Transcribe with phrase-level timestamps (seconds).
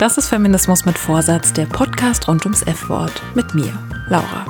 [0.00, 3.78] Das ist Feminismus mit Vorsatz, der Podcast rund ums F-Wort mit mir,
[4.08, 4.46] Laura.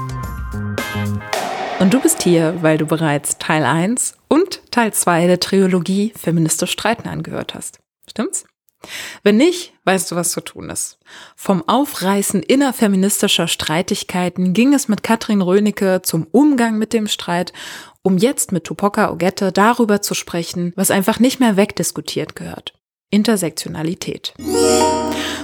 [1.80, 6.70] Und du bist hier, weil du bereits Teil 1 und Teil 2 der Trilogie Feministisch
[6.70, 7.80] Streiten angehört hast.
[8.09, 8.45] Stimmt's?
[9.25, 11.01] Wenn nicht, weißt du, was zu tun ist.
[11.34, 17.53] Vom Aufreißen innerfeministischer Streitigkeiten ging es mit Katrin Rönecke zum Umgang mit dem Streit,
[18.03, 22.80] um jetzt mit Tupoka Ogette darüber zu sprechen, was einfach nicht mehr wegdiskutiert gehört.
[23.10, 24.34] Intersektionalität.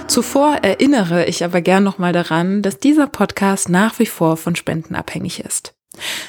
[0.07, 4.95] Zuvor erinnere ich aber gern nochmal daran, dass dieser Podcast nach wie vor von Spenden
[4.95, 5.75] abhängig ist.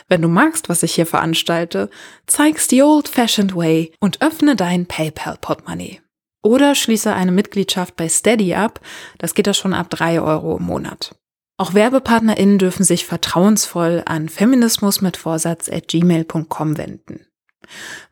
[0.08, 1.90] Wenn du magst, was ich hier veranstalte,
[2.26, 6.00] zeig's the old-fashioned way und öffne dein PayPal-Portemonnaie.
[6.42, 8.80] Oder schließe eine Mitgliedschaft bei Steady ab,
[9.18, 11.14] das geht ja schon ab drei Euro im Monat.
[11.60, 17.27] Auch WerbepartnerInnen dürfen sich vertrauensvoll an feminismus mit Vorsatz at gmail.com wenden.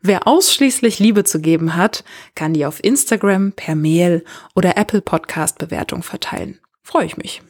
[0.01, 2.03] Wer ausschließlich Liebe zu geben hat,
[2.35, 4.23] kann die auf Instagram, per Mail
[4.55, 6.59] oder Apple Podcast Bewertung verteilen.
[6.83, 7.41] Freue ich mich.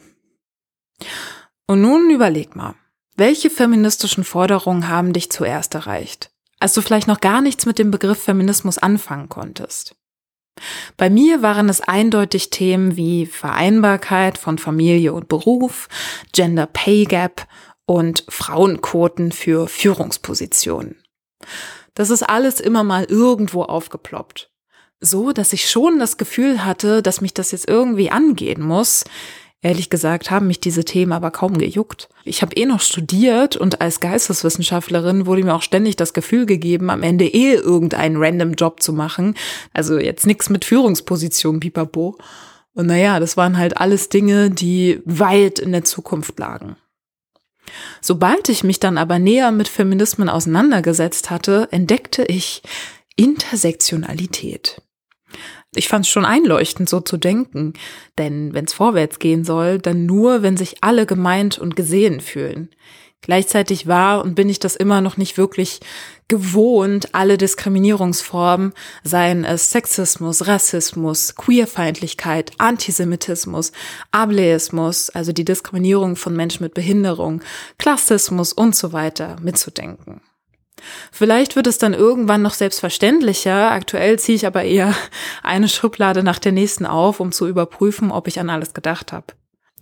[1.67, 2.75] Und nun überleg mal,
[3.15, 7.91] welche feministischen Forderungen haben dich zuerst erreicht, als du vielleicht noch gar nichts mit dem
[7.91, 9.95] Begriff Feminismus anfangen konntest?
[10.97, 15.87] Bei mir waren es eindeutig Themen wie Vereinbarkeit von Familie und Beruf,
[16.31, 17.47] Gender Pay Gap
[17.85, 20.95] und Frauenquoten für Führungspositionen.
[21.97, 24.51] Das ist alles immer mal irgendwo aufgeploppt.
[24.99, 29.03] So, dass ich schon das Gefühl hatte, dass mich das jetzt irgendwie angehen muss,
[29.63, 32.09] Ehrlich gesagt haben mich diese Themen aber kaum gejuckt.
[32.23, 36.91] Ich habe eh noch studiert und als Geisteswissenschaftlerin wurde mir auch ständig das Gefühl gegeben,
[36.91, 39.35] am Ende eh irgendeinen random Job zu machen.
[39.73, 42.17] Also jetzt nichts mit Führungsposition, pipapo.
[42.75, 46.75] Und naja, das waren halt alles Dinge, die weit in der Zukunft lagen.
[48.01, 52.61] Sobald ich mich dann aber näher mit Feminismen auseinandergesetzt hatte, entdeckte ich
[53.15, 54.81] Intersektionalität.
[55.75, 57.73] Ich fand es schon einleuchtend, so zu denken.
[58.17, 62.69] Denn wenn es vorwärts gehen soll, dann nur, wenn sich alle gemeint und gesehen fühlen.
[63.27, 65.81] Gleichzeitig war und bin ich das immer noch nicht wirklich
[66.29, 68.71] gewohnt, alle Diskriminierungsformen,
[69.03, 73.73] seien es Sexismus, Rassismus, Queerfeindlichkeit, Antisemitismus,
[74.11, 77.41] Ableismus, also die Diskriminierung von Menschen mit Behinderung,
[77.77, 80.21] Klassismus und so weiter mitzudenken.
[81.11, 83.71] Vielleicht wird es dann irgendwann noch selbstverständlicher.
[83.71, 84.95] Aktuell ziehe ich aber eher
[85.43, 89.33] eine Schublade nach der nächsten auf, um zu überprüfen, ob ich an alles gedacht habe.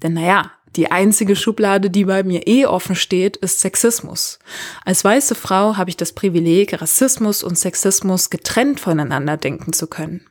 [0.02, 4.40] Denn naja, die einzige Schublade, die bei mir eh offen steht, ist Sexismus.
[4.84, 10.26] Als weiße Frau habe ich das Privileg, Rassismus und Sexismus getrennt voneinander denken zu können.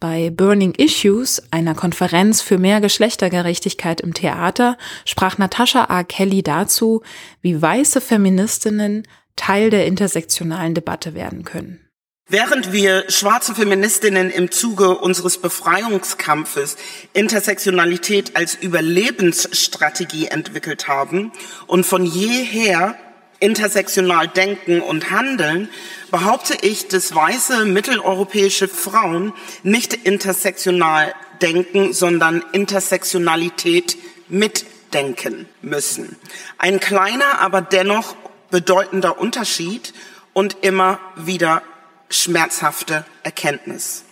[0.00, 6.04] Bei Burning Issues, einer Konferenz für mehr Geschlechtergerechtigkeit im Theater, sprach Natascha A.
[6.04, 7.02] Kelly dazu,
[7.42, 11.89] wie weiße Feministinnen Teil der intersektionalen Debatte werden können.
[12.32, 16.76] Während wir schwarze Feministinnen im Zuge unseres Befreiungskampfes
[17.12, 21.32] Intersektionalität als Überlebensstrategie entwickelt haben
[21.66, 22.94] und von jeher
[23.40, 25.68] intersektional denken und handeln,
[26.12, 29.32] behaupte ich, dass weiße mitteleuropäische Frauen
[29.64, 31.12] nicht intersektional
[31.42, 33.96] denken, sondern Intersektionalität
[34.28, 36.14] mitdenken müssen.
[36.58, 38.14] Ein kleiner, aber dennoch
[38.52, 39.92] bedeutender Unterschied
[40.32, 41.62] und immer wieder
[42.10, 44.04] schmerzhafte Erkenntnis.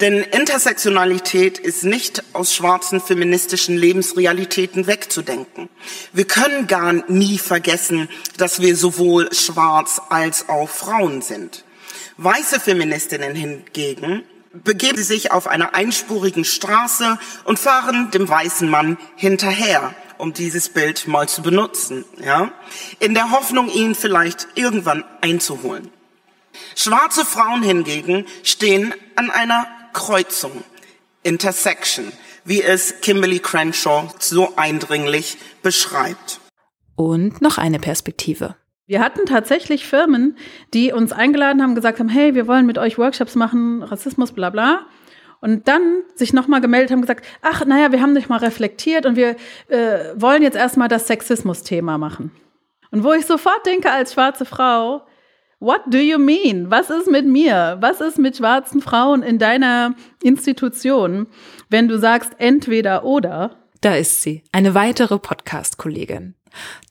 [0.00, 5.68] Denn Intersektionalität ist nicht aus schwarzen feministischen Lebensrealitäten wegzudenken.
[6.12, 11.64] Wir können gar nie vergessen, dass wir sowohl schwarz als auch Frauen sind.
[12.16, 19.94] Weiße Feministinnen hingegen begeben sich auf einer einspurigen Straße und fahren dem weißen Mann hinterher
[20.18, 22.52] um dieses Bild mal zu benutzen, ja,
[23.00, 25.90] in der Hoffnung, ihn vielleicht irgendwann einzuholen.
[26.74, 30.64] Schwarze Frauen hingegen stehen an einer Kreuzung,
[31.22, 32.12] Intersection,
[32.44, 36.40] wie es Kimberly Crenshaw so eindringlich beschreibt.
[36.96, 38.56] Und noch eine Perspektive.
[38.86, 40.36] Wir hatten tatsächlich Firmen,
[40.74, 44.50] die uns eingeladen haben, gesagt haben, hey, wir wollen mit euch Workshops machen, Rassismus, bla
[44.50, 44.86] bla
[45.44, 49.14] und dann sich nochmal gemeldet haben, gesagt, ach, naja, wir haben dich mal reflektiert und
[49.14, 49.36] wir
[49.68, 52.30] äh, wollen jetzt erstmal das Sexismus-Thema machen.
[52.90, 55.02] Und wo ich sofort denke als schwarze Frau,
[55.64, 56.70] what do you mean?
[56.70, 57.78] Was ist mit mir?
[57.80, 61.26] Was ist mit schwarzen Frauen in deiner Institution,
[61.70, 63.56] wenn du sagst entweder oder?
[63.80, 66.34] Da ist sie, eine weitere Podcast-Kollegin.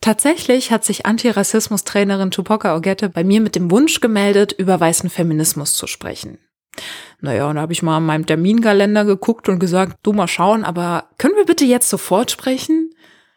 [0.02, 5.76] Tatsächlich hat sich Antirassismus-Trainerin Tupoka Ogette bei mir mit dem Wunsch gemeldet, über weißen Feminismus
[5.76, 6.38] zu sprechen.
[7.22, 10.66] Naja, und da habe ich mal an meinem Terminkalender geguckt und gesagt, du mal schauen,
[10.66, 12.93] aber können wir bitte jetzt sofort sprechen?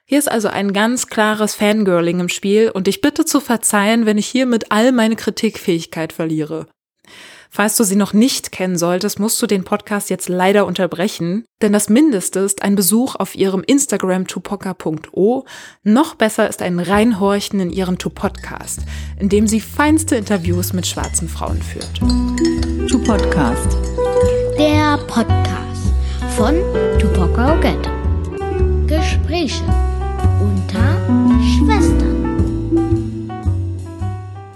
[0.09, 4.19] Hier ist also ein ganz klares Fangirling im Spiel und ich bitte zu verzeihen, wenn
[4.19, 6.69] ich hiermit all meine Kritikfähigkeit verliere.
[7.51, 11.73] Falls du sie noch nicht kennen solltest, musst du den Podcast jetzt leider unterbrechen, denn
[11.73, 15.45] das Mindeste ist ein Besuch auf ihrem Instagram tupoka.o.
[15.83, 18.83] Noch besser ist ein Reinhorchen in ihren Tu-Podcast,
[19.19, 21.99] in dem sie feinste Interviews mit schwarzen Frauen führt.
[22.89, 23.77] Tu-Podcast.
[24.57, 25.93] Der Podcast
[26.37, 26.55] von
[27.01, 27.91] Tupoka Ogette.
[28.87, 29.65] Gespräche
[30.47, 32.17] unter Schwestern.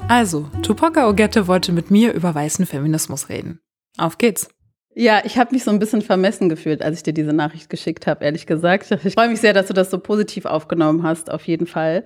[0.09, 3.61] Also, Tupoka Ogette wollte mit mir über weißen Feminismus reden.
[3.99, 4.49] Auf geht's.
[4.95, 8.07] Ja, ich habe mich so ein bisschen vermessen gefühlt, als ich dir diese Nachricht geschickt
[8.07, 8.91] habe, ehrlich gesagt.
[9.05, 12.05] Ich freue mich sehr, dass du das so positiv aufgenommen hast, auf jeden Fall.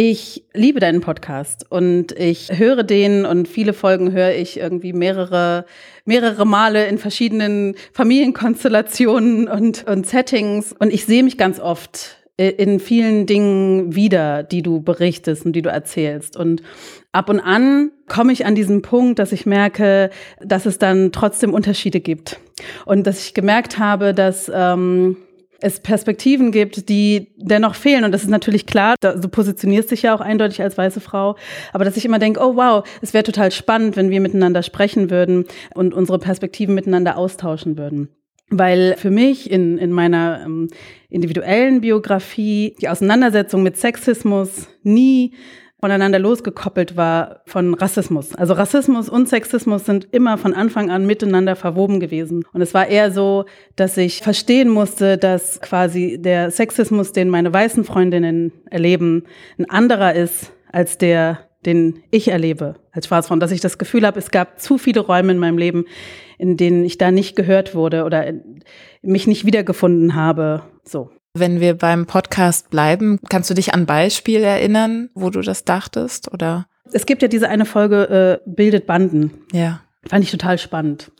[0.00, 5.64] Ich liebe deinen Podcast und ich höre den und viele Folgen höre ich irgendwie mehrere,
[6.04, 10.72] mehrere Male in verschiedenen Familienkonstellationen und, und Settings.
[10.78, 15.62] Und ich sehe mich ganz oft in vielen Dingen wieder, die du berichtest und die
[15.62, 16.36] du erzählst.
[16.36, 16.62] Und
[17.10, 21.52] ab und an komme ich an diesen Punkt, dass ich merke, dass es dann trotzdem
[21.52, 22.38] Unterschiede gibt.
[22.86, 25.16] Und dass ich gemerkt habe, dass ähm,
[25.60, 28.04] es Perspektiven gibt, die dennoch fehlen.
[28.04, 31.36] Und das ist natürlich klar, du positionierst dich ja auch eindeutig als weiße Frau.
[31.72, 35.10] Aber dass ich immer denke, oh wow, es wäre total spannend, wenn wir miteinander sprechen
[35.10, 38.10] würden und unsere Perspektiven miteinander austauschen würden.
[38.50, 40.68] Weil für mich in, in meiner ähm,
[41.10, 45.34] individuellen Biografie die Auseinandersetzung mit Sexismus nie
[45.80, 48.34] voneinander losgekoppelt war von Rassismus.
[48.34, 52.44] Also Rassismus und Sexismus sind immer von Anfang an miteinander verwoben gewesen.
[52.52, 53.44] Und es war eher so,
[53.76, 59.24] dass ich verstehen musste, dass quasi der Sexismus, den meine weißen Freundinnen erleben,
[59.58, 63.36] ein anderer ist als der, den ich erlebe als Schwarzfrau.
[63.36, 65.86] Dass ich das Gefühl habe, es gab zu viele Räume in meinem Leben,
[66.36, 68.32] in denen ich da nicht gehört wurde oder
[69.02, 70.62] mich nicht wiedergefunden habe.
[70.84, 71.10] So.
[71.34, 76.32] Wenn wir beim Podcast bleiben, kannst du dich an Beispiel erinnern, wo du das dachtest
[76.32, 76.66] oder?
[76.92, 79.32] Es gibt ja diese eine Folge äh, Bildet Banden.
[79.52, 79.80] Ja.
[80.08, 81.10] Fand ich total spannend.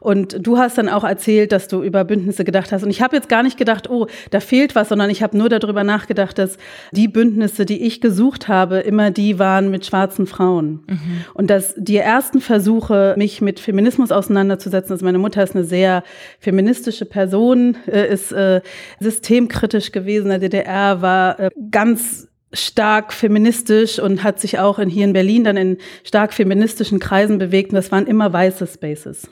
[0.00, 2.82] Und du hast dann auch erzählt, dass du über Bündnisse gedacht hast.
[2.82, 5.48] Und ich habe jetzt gar nicht gedacht, oh, da fehlt was, sondern ich habe nur
[5.48, 6.56] darüber nachgedacht, dass
[6.92, 10.84] die Bündnisse, die ich gesucht habe, immer die waren mit schwarzen Frauen.
[10.86, 11.24] Mhm.
[11.34, 16.02] Und dass die ersten Versuche, mich mit Feminismus auseinanderzusetzen, also meine Mutter ist eine sehr
[16.38, 18.60] feministische Person, äh, ist äh,
[19.00, 20.28] systemkritisch gewesen.
[20.28, 25.44] Der DDR war äh, ganz stark feministisch und hat sich auch in, hier in Berlin
[25.44, 27.70] dann in stark feministischen Kreisen bewegt.
[27.70, 29.28] Und das waren immer weiße Spaces.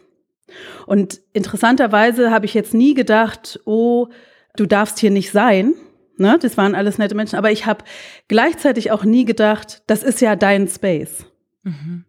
[0.87, 4.08] Und interessanterweise habe ich jetzt nie gedacht, oh,
[4.56, 5.75] du darfst hier nicht sein.
[6.16, 6.38] Ne?
[6.40, 7.37] Das waren alles nette Menschen.
[7.37, 7.84] Aber ich habe
[8.28, 11.26] gleichzeitig auch nie gedacht, das ist ja dein Space.
[11.62, 12.04] Mhm.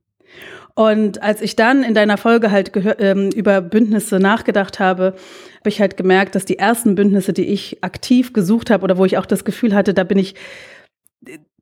[0.75, 5.15] Und als ich dann in deiner Folge halt ähm, über Bündnisse nachgedacht habe,
[5.59, 9.05] habe ich halt gemerkt, dass die ersten Bündnisse, die ich aktiv gesucht habe oder wo
[9.05, 10.35] ich auch das Gefühl hatte, da bin ich,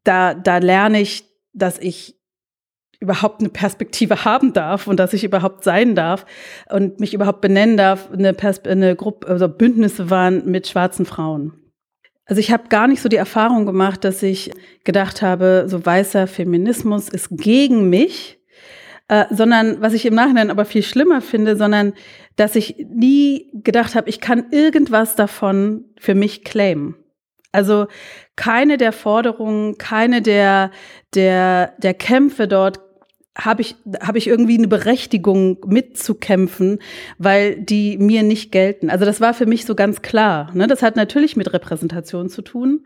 [0.04, 1.24] da, da lerne ich,
[1.54, 2.15] dass ich
[3.00, 6.26] überhaupt eine Perspektive haben darf und dass ich überhaupt sein darf
[6.70, 11.54] und mich überhaupt benennen darf, eine, Pers eine Gruppe, also Bündnisse waren mit schwarzen Frauen.
[12.26, 14.52] Also ich habe gar nicht so die Erfahrung gemacht, dass ich
[14.84, 18.40] gedacht habe, so weißer Feminismus ist gegen mich,
[19.08, 21.94] äh, sondern was ich im Nachhinein aber viel schlimmer finde, sondern
[22.36, 26.96] dass ich nie gedacht habe, ich kann irgendwas davon für mich claimen.
[27.52, 27.88] Also
[28.36, 30.72] keine der Forderungen, keine der,
[31.14, 32.80] der, der Kämpfe dort
[33.38, 36.80] habe ich, habe ich irgendwie eine Berechtigung mitzukämpfen,
[37.18, 38.90] weil die mir nicht gelten.
[38.90, 40.52] Also das war für mich so ganz klar.
[40.54, 40.68] Ne?
[40.68, 42.86] Das hat natürlich mit Repräsentation zu tun.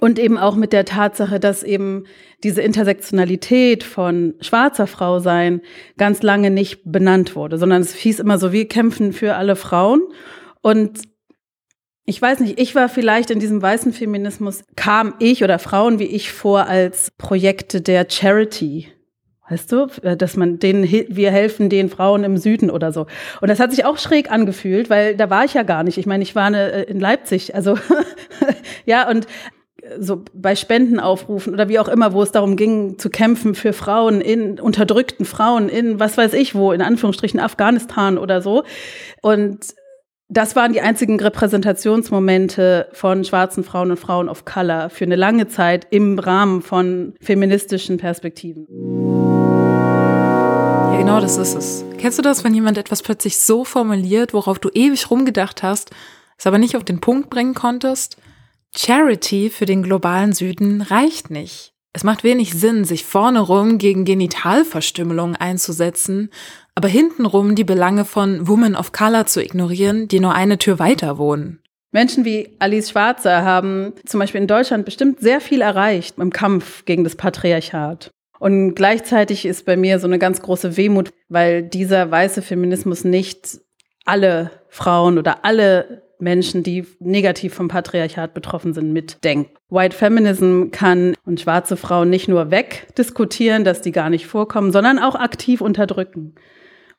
[0.00, 2.04] Und eben auch mit der Tatsache, dass eben
[2.42, 5.60] diese Intersektionalität von schwarzer Frau sein
[5.96, 10.02] ganz lange nicht benannt wurde, sondern es hieß immer so, wir kämpfen für alle Frauen.
[10.62, 11.02] Und
[12.06, 16.04] ich weiß nicht, ich war vielleicht in diesem weißen Feminismus, kam ich oder Frauen wie
[16.04, 18.88] ich vor als Projekte der Charity.
[19.48, 23.06] Weißt du, äh, dass man denen, wir helfen den Frauen im Süden oder so.
[23.40, 25.98] Und das hat sich auch schräg angefühlt, weil da war ich ja gar nicht.
[25.98, 27.78] Ich meine, ich war eine, äh, in Leipzig, also
[28.86, 29.26] ja, und
[29.98, 34.20] so bei Spendenaufrufen oder wie auch immer, wo es darum ging, zu kämpfen für Frauen
[34.20, 38.64] in unterdrückten Frauen in was weiß ich wo, in Anführungsstrichen Afghanistan oder so.
[39.20, 39.74] Und
[40.36, 45.46] das waren die einzigen Repräsentationsmomente von schwarzen Frauen und Frauen of Color für eine lange
[45.46, 48.66] Zeit im Rahmen von feministischen Perspektiven.
[50.92, 51.84] Ja, genau das ist es.
[51.98, 55.90] Kennst du das, wenn jemand etwas plötzlich so formuliert, worauf du ewig rumgedacht hast,
[56.36, 58.16] es aber nicht auf den Punkt bringen konntest?
[58.76, 61.74] Charity für den globalen Süden reicht nicht.
[61.92, 66.30] Es macht wenig Sinn, sich vorne rum gegen Genitalverstümmelung einzusetzen,
[66.74, 71.18] aber hintenrum die Belange von Women of Color zu ignorieren, die nur eine Tür weiter
[71.18, 71.60] wohnen.
[71.92, 76.84] Menschen wie Alice Schwarzer haben zum Beispiel in Deutschland bestimmt sehr viel erreicht im Kampf
[76.84, 78.10] gegen das Patriarchat.
[78.40, 83.60] Und gleichzeitig ist bei mir so eine ganz große Wehmut, weil dieser weiße Feminismus nicht
[84.04, 89.50] alle Frauen oder alle Menschen, die negativ vom Patriarchat betroffen sind, mitdenkt.
[89.68, 94.98] White Feminism kann und schwarze Frauen nicht nur wegdiskutieren, dass die gar nicht vorkommen, sondern
[94.98, 96.34] auch aktiv unterdrücken.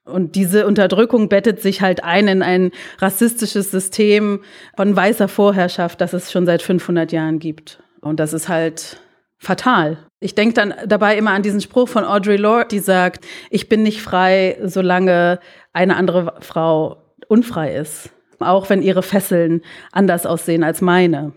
[0.06, 4.42] Und diese Unterdrückung bettet sich halt ein in ein rassistisches System
[4.78, 7.82] von weißer Vorherrschaft, das es schon seit 500 Jahren gibt.
[8.02, 9.00] Und das ist halt
[9.38, 9.98] fatal.
[10.20, 13.82] Ich denke dann dabei immer an diesen Spruch von Audre Lorde, die sagt, ich bin
[13.82, 15.40] nicht frei, solange
[15.74, 18.12] eine andere Frau unfrei ist.
[18.40, 21.34] Auch wenn ihre Fesseln anders aussehen als meine.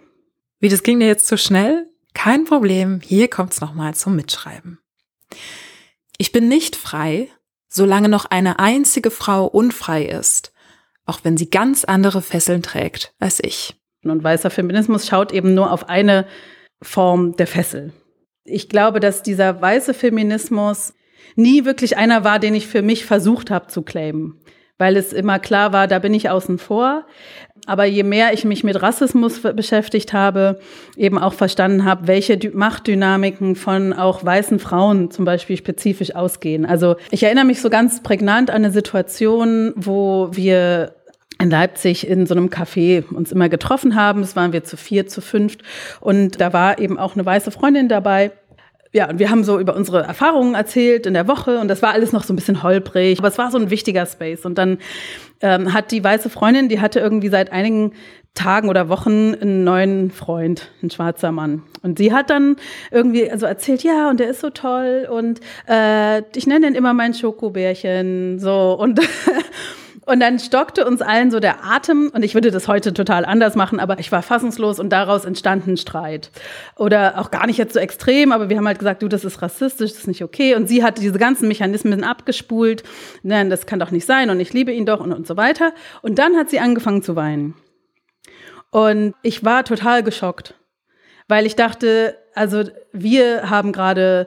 [0.60, 1.88] Wie, das ging dir jetzt zu schnell?
[2.14, 4.78] Kein Problem, hier kommt's nochmal zum Mitschreiben.
[6.18, 7.28] Ich bin nicht frei,
[7.68, 10.52] solange noch eine einzige Frau unfrei ist,
[11.06, 13.76] auch wenn sie ganz andere Fesseln trägt als ich.
[14.04, 16.26] Und weißer Feminismus schaut eben nur auf eine
[16.80, 17.92] Form der Fessel.
[18.44, 20.94] Ich glaube, dass dieser weiße Feminismus
[21.36, 24.40] nie wirklich einer war, den ich für mich versucht habe zu claimen
[24.78, 27.04] weil es immer klar war, da bin ich außen vor.
[27.66, 30.60] Aber je mehr ich mich mit Rassismus beschäftigt habe,
[30.96, 36.64] eben auch verstanden habe, welche Machtdynamiken von auch weißen Frauen zum Beispiel spezifisch ausgehen.
[36.64, 40.94] Also ich erinnere mich so ganz prägnant an eine Situation, wo wir
[41.40, 44.22] in Leipzig in so einem Café uns immer getroffen haben.
[44.22, 45.62] Das waren wir zu vier, zu fünft.
[46.00, 48.32] Und da war eben auch eine weiße Freundin dabei
[48.92, 51.92] ja, und wir haben so über unsere Erfahrungen erzählt in der Woche und das war
[51.92, 54.44] alles noch so ein bisschen holprig, aber es war so ein wichtiger Space.
[54.44, 54.78] Und dann
[55.40, 57.92] ähm, hat die weiße Freundin, die hatte irgendwie seit einigen
[58.34, 61.62] Tagen oder Wochen einen neuen Freund, ein schwarzer Mann.
[61.82, 62.56] Und sie hat dann
[62.90, 66.94] irgendwie also erzählt, ja, und der ist so toll und äh, ich nenne den immer
[66.94, 69.00] mein Schokobärchen, so und
[70.08, 73.56] Und dann stockte uns allen so der Atem und ich würde das heute total anders
[73.56, 76.30] machen, aber ich war fassungslos und daraus entstand ein Streit.
[76.76, 79.42] Oder auch gar nicht jetzt so extrem, aber wir haben halt gesagt, du, das ist
[79.42, 80.54] rassistisch, das ist nicht okay.
[80.54, 82.84] Und sie hat diese ganzen Mechanismen abgespult.
[83.22, 85.74] Nein, das kann doch nicht sein und ich liebe ihn doch und, und so weiter.
[86.00, 87.52] Und dann hat sie angefangen zu weinen.
[88.70, 90.54] Und ich war total geschockt,
[91.28, 94.26] weil ich dachte, also wir haben gerade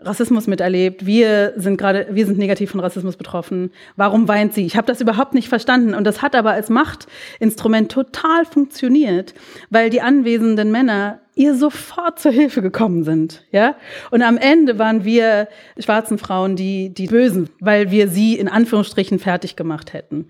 [0.00, 1.06] Rassismus miterlebt.
[1.06, 3.72] Wir sind gerade, wir sind negativ von Rassismus betroffen.
[3.96, 4.64] Warum weint sie?
[4.64, 5.94] Ich habe das überhaupt nicht verstanden.
[5.94, 9.34] Und das hat aber als Machtinstrument total funktioniert,
[9.70, 13.76] weil die anwesenden Männer ihr sofort zur Hilfe gekommen sind, ja.
[14.10, 19.20] Und am Ende waren wir schwarzen Frauen die, die Bösen, weil wir sie in Anführungsstrichen
[19.20, 20.26] fertig gemacht hätten.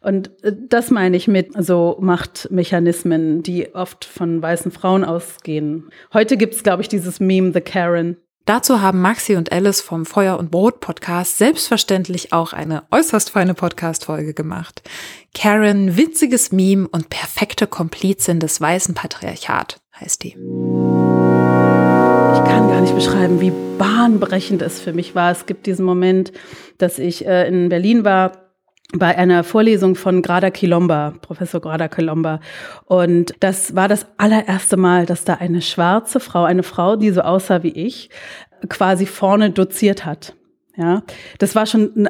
[0.00, 5.90] Und äh, das meine ich mit so Machtmechanismen, die oft von weißen Frauen ausgehen.
[6.12, 8.16] Heute gibt es, glaube ich, dieses Meme The Karen.
[8.48, 13.52] Dazu haben Maxi und Alice vom Feuer und Brot Podcast selbstverständlich auch eine äußerst feine
[13.52, 14.80] Podcast-Folge gemacht.
[15.34, 20.28] Karen, witziges Meme und perfekte Komplizin des weißen Patriarchat heißt die.
[20.28, 20.34] Ich
[22.50, 25.30] kann gar nicht beschreiben, wie bahnbrechend es für mich war.
[25.30, 26.32] Es gibt diesen Moment,
[26.78, 28.47] dass ich äh, in Berlin war
[28.94, 32.40] bei einer Vorlesung von Grada Kilomba, Professor Grada Kilomba.
[32.86, 37.20] Und das war das allererste Mal, dass da eine schwarze Frau, eine Frau, die so
[37.20, 38.08] aussah wie ich,
[38.68, 40.34] quasi vorne doziert hat.
[40.76, 41.02] Ja,
[41.38, 42.08] das war schon,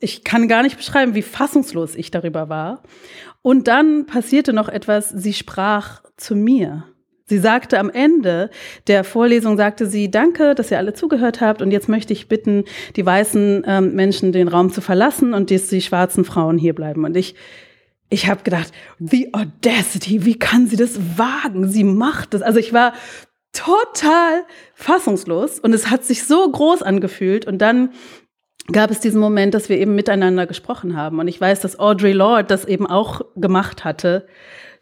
[0.00, 2.82] ich kann gar nicht beschreiben, wie fassungslos ich darüber war.
[3.40, 6.84] Und dann passierte noch etwas, sie sprach zu mir.
[7.32, 8.50] Sie sagte am Ende
[8.88, 12.64] der Vorlesung, sagte sie, danke, dass ihr alle zugehört habt und jetzt möchte ich bitten,
[12.94, 17.06] die weißen ähm, Menschen den Raum zu verlassen und dass die schwarzen Frauen hier bleiben.
[17.06, 17.34] Und ich,
[18.10, 21.70] ich habe gedacht, the audacity, wie kann sie das wagen?
[21.70, 22.42] Sie macht das.
[22.42, 22.92] Also ich war
[23.54, 24.42] total
[24.74, 27.92] fassungslos und es hat sich so groß angefühlt und dann
[28.72, 31.18] gab es diesen Moment, dass wir eben miteinander gesprochen haben.
[31.18, 34.26] Und ich weiß, dass Audre Lorde das eben auch gemacht hatte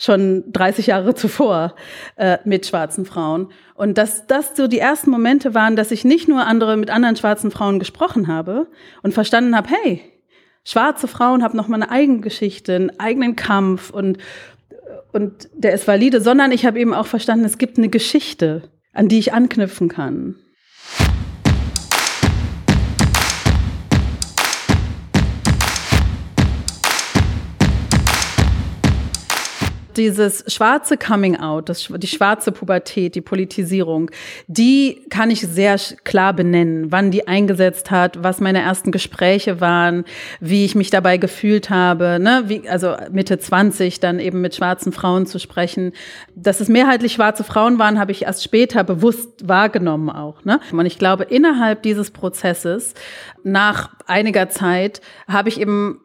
[0.00, 1.76] schon 30 Jahre zuvor
[2.16, 3.52] äh, mit schwarzen Frauen.
[3.74, 7.16] Und dass das so die ersten Momente waren, dass ich nicht nur andere mit anderen
[7.16, 8.66] schwarzen Frauen gesprochen habe
[9.02, 10.00] und verstanden habe, hey,
[10.64, 14.18] schwarze Frauen haben noch mal eine eigene Geschichte, einen eigenen Kampf und
[15.12, 19.08] und der ist valide, sondern ich habe eben auch verstanden, es gibt eine Geschichte, an
[19.08, 20.36] die ich anknüpfen kann.
[29.96, 34.10] Dieses schwarze Coming Out, das, die schwarze Pubertät, die Politisierung,
[34.46, 40.04] die kann ich sehr klar benennen, wann die eingesetzt hat, was meine ersten Gespräche waren,
[40.40, 42.44] wie ich mich dabei gefühlt habe, ne?
[42.46, 45.92] wie, also Mitte 20 dann eben mit schwarzen Frauen zu sprechen.
[46.34, 50.44] Dass es mehrheitlich schwarze Frauen waren, habe ich erst später bewusst wahrgenommen auch.
[50.44, 50.60] Ne?
[50.72, 52.94] Und ich glaube, innerhalb dieses Prozesses,
[53.42, 56.00] nach einiger Zeit, habe ich eben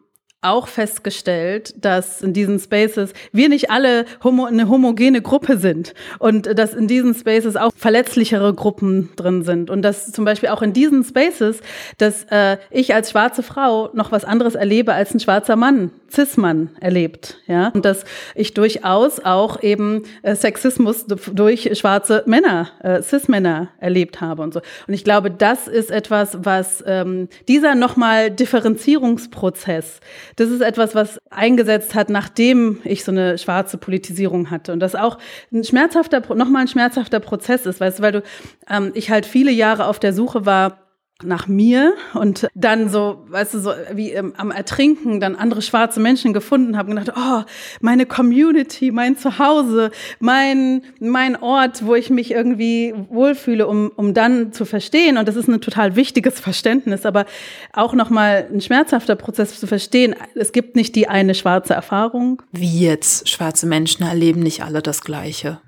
[0.46, 6.58] auch festgestellt, dass in diesen Spaces wir nicht alle homo eine homogene Gruppe sind und
[6.58, 9.70] dass in diesen Spaces auch verletzlichere Gruppen drin sind.
[9.70, 11.60] Und dass zum Beispiel auch in diesen Spaces,
[11.98, 16.70] dass äh, ich als schwarze Frau noch was anderes erlebe als ein schwarzer Mann, Cis-Mann
[16.80, 23.68] erlebt, ja und dass ich durchaus auch eben äh, Sexismus durch schwarze Männer, äh, Cis-Männer
[23.78, 30.00] erlebt habe und so und ich glaube, das ist etwas, was ähm, dieser nochmal Differenzierungsprozess
[30.36, 34.72] das ist etwas, was eingesetzt hat, nachdem ich so eine schwarze Politisierung hatte.
[34.72, 35.18] Und das auch
[35.52, 38.22] ein schmerzhafter, nochmal ein schmerzhafter Prozess ist, weißt du, weil du,
[38.68, 40.85] ähm, ich halt viele Jahre auf der Suche war,
[41.22, 45.98] nach mir und dann so, weißt du, so wie ähm, am Ertrinken dann andere schwarze
[45.98, 47.42] Menschen gefunden habe und gedacht, oh,
[47.80, 54.52] meine Community, mein Zuhause, mein, mein Ort, wo ich mich irgendwie wohlfühle, um, um dann
[54.52, 55.16] zu verstehen.
[55.16, 57.24] Und das ist ein total wichtiges Verständnis, aber
[57.72, 60.14] auch nochmal ein schmerzhafter Prozess zu verstehen.
[60.34, 62.42] Es gibt nicht die eine schwarze Erfahrung.
[62.52, 63.30] Wie jetzt?
[63.30, 65.60] Schwarze Menschen erleben nicht alle das Gleiche.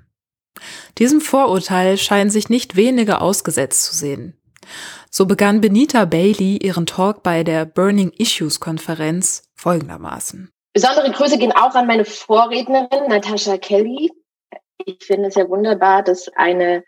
[0.99, 4.35] Diesem Vorurteil scheinen sich nicht wenige ausgesetzt zu sehen.
[5.09, 10.51] So begann Benita Bailey ihren Talk bei der Burning Issues Konferenz folgendermaßen.
[10.73, 14.11] Besondere Grüße gehen auch an meine Vorrednerin Natascha Kelly.
[14.85, 16.83] Ich finde es ja wunderbar, dass eine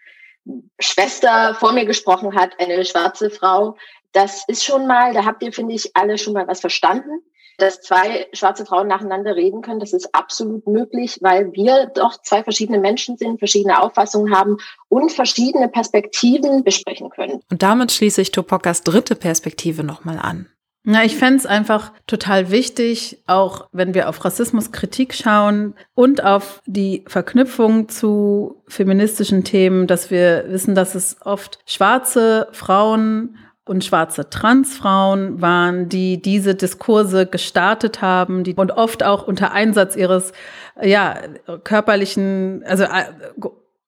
[0.80, 3.75] Schwester vor mir gesprochen hat, eine schwarze Frau.
[4.12, 7.24] Das ist schon mal, da habt ihr, finde ich, alle schon mal was verstanden
[7.62, 9.80] dass zwei schwarze Frauen nacheinander reden können.
[9.80, 14.58] Das ist absolut möglich, weil wir doch zwei verschiedene Menschen sind, verschiedene Auffassungen haben
[14.89, 17.41] und verschiedene Perspektiven besprechen können.
[17.51, 20.48] Und damit schließe ich Topokas dritte Perspektive nochmal an.
[20.84, 26.60] Na, ich fände es einfach total wichtig, auch wenn wir auf Rassismuskritik schauen und auf
[26.65, 34.30] die Verknüpfung zu feministischen Themen, dass wir wissen, dass es oft schwarze Frauen und schwarze
[34.30, 40.33] Transfrauen waren, die diese Diskurse gestartet haben, die und oft auch unter Einsatz ihres
[40.81, 41.16] ja
[41.64, 43.05] körperlichen, also äh,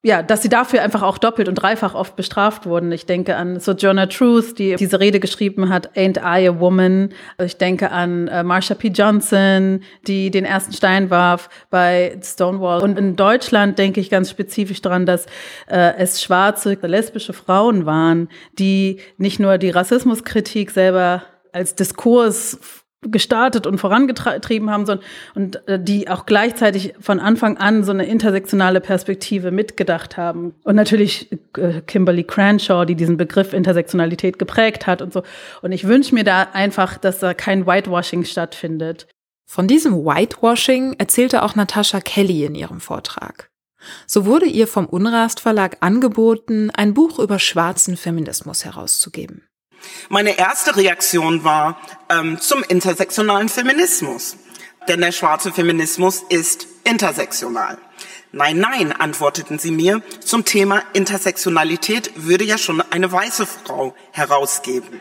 [0.05, 2.91] ja, dass sie dafür einfach auch doppelt und dreifach oft bestraft wurden.
[2.91, 7.13] Ich denke an Sojourner Truth, die diese Rede geschrieben hat, Ain't I a Woman.
[7.41, 8.89] Ich denke an äh, Marsha P.
[8.89, 12.81] Johnson, die den ersten Stein warf bei Stonewall.
[12.81, 15.25] Und in Deutschland denke ich ganz spezifisch daran, dass
[15.67, 18.27] äh, es schwarze, lesbische Frauen waren,
[18.59, 25.79] die nicht nur die Rassismuskritik selber als Diskurs gestartet und vorangetrieben haben, sondern und äh,
[25.81, 30.53] die auch gleichzeitig von Anfang an so eine intersektionale Perspektive mitgedacht haben.
[30.63, 35.23] Und natürlich äh, Kimberly Cranshaw, die diesen Begriff Intersektionalität geprägt hat und so.
[35.61, 39.07] Und ich wünsche mir da einfach, dass da kein Whitewashing stattfindet.
[39.45, 43.49] Von diesem Whitewashing erzählte auch Natascha Kelly in ihrem Vortrag.
[44.07, 49.43] So wurde ihr vom Unrast Verlag angeboten, ein Buch über schwarzen Feminismus herauszugeben.
[50.09, 54.37] Meine erste Reaktion war ähm, zum intersektionalen Feminismus.
[54.87, 57.77] Denn der schwarze Feminismus ist intersektional.
[58.31, 64.99] Nein, nein, antworteten sie mir, zum Thema Intersektionalität würde ja schon eine weiße Frau herausgeben.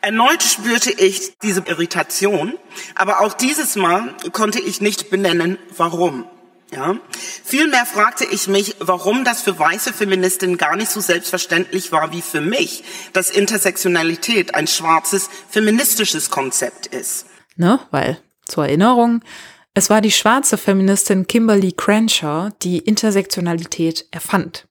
[0.00, 2.54] Erneut spürte ich diese Irritation,
[2.94, 6.24] aber auch dieses Mal konnte ich nicht benennen, warum.
[6.72, 6.96] Ja?
[7.44, 12.22] Vielmehr fragte ich mich, warum das für weiße Feministinnen gar nicht so selbstverständlich war wie
[12.22, 17.26] für mich, dass Intersektionalität ein schwarzes feministisches Konzept ist.
[17.56, 19.22] Ne, weil, zur Erinnerung,
[19.74, 24.66] es war die schwarze Feministin Kimberly Crenshaw, die Intersektionalität erfand.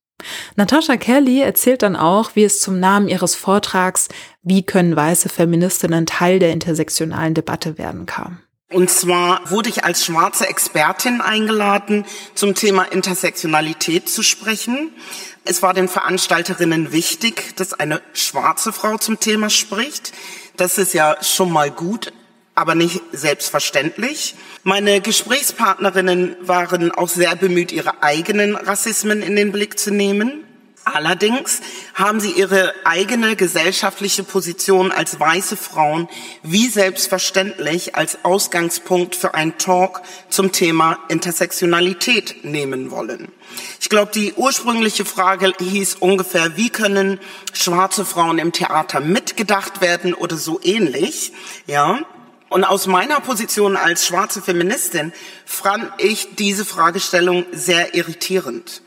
[0.56, 4.10] Natasha Kelly erzählt dann auch, wie es zum Namen ihres Vortrags
[4.42, 8.42] Wie können weiße Feministinnen Teil der intersektionalen Debatte werden kam.
[8.72, 12.06] Und zwar wurde ich als schwarze Expertin eingeladen,
[12.36, 14.92] zum Thema Intersektionalität zu sprechen.
[15.44, 20.14] Es war den Veranstalterinnen wichtig, dass eine schwarze Frau zum Thema spricht.
[20.56, 22.14] Das ist ja schon mal gut,
[22.54, 24.36] aber nicht selbstverständlich.
[24.64, 30.44] Meine Gesprächspartnerinnen waren auch sehr bemüht, ihre eigenen Rassismen in den Blick zu nehmen.
[30.96, 31.62] Allerdings
[31.94, 36.08] haben sie ihre eigene gesellschaftliche Position als weiße Frauen
[36.44, 43.32] wie selbstverständlich als Ausgangspunkt für einen Talk zum Thema Intersektionalität nehmen wollen.
[43.80, 47.20] Ich glaube, die ursprüngliche Frage hieß ungefähr, wie können
[47.54, 51.34] schwarze Frauen im Theater mitgedacht werden oder so ähnlich,
[51.66, 52.00] ja.
[52.50, 55.14] Und aus meiner Position als schwarze Feministin
[55.46, 58.82] fand ich diese Fragestellung sehr irritierend.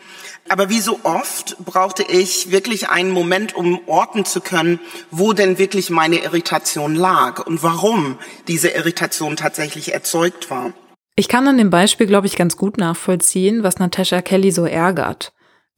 [0.48, 5.58] Aber wie so oft brauchte ich wirklich einen Moment, um orten zu können, wo denn
[5.58, 10.72] wirklich meine Irritation lag und warum diese Irritation tatsächlich erzeugt war.
[11.14, 15.32] Ich kann an dem Beispiel, glaube ich, ganz gut nachvollziehen, was Natasha Kelly so ärgert.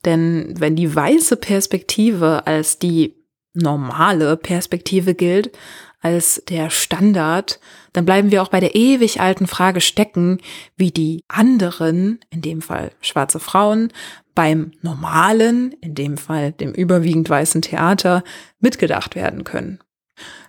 [0.05, 5.57] Denn wenn die weiße Perspektive als die normale Perspektive gilt,
[6.05, 7.59] als der Standard,
[7.95, 10.39] dann bleiben wir auch bei der ewig alten Frage stecken,
[10.77, 13.91] wie die anderen, in dem Fall schwarze Frauen,
[14.35, 18.23] beim normalen, in dem Fall dem überwiegend weißen Theater,
[18.61, 19.79] mitgedacht werden können.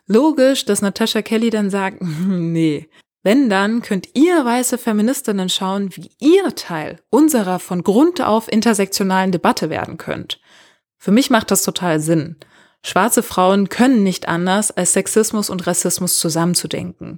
[0.07, 2.89] Logisch, dass Natasha Kelly dann sagt, nee,
[3.23, 9.31] wenn dann könnt ihr weiße Feministinnen schauen, wie ihr Teil unserer von Grund auf intersektionalen
[9.31, 10.41] Debatte werden könnt.
[10.97, 12.35] Für mich macht das total Sinn.
[12.85, 17.17] Schwarze Frauen können nicht anders, als Sexismus und Rassismus zusammenzudenken.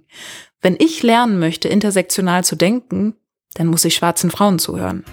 [0.62, 3.15] Wenn ich lernen möchte, intersektional zu denken,
[3.56, 5.03] dann muss ich schwarzen Frauen zuhören.